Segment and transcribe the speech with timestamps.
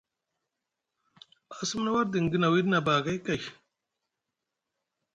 [1.59, 3.41] A sumna war diŋgi na wiiɗi nʼabakay kay.